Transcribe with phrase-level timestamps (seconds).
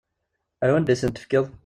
[0.63, 1.45] Ar wanda i tent-tefkiḍ?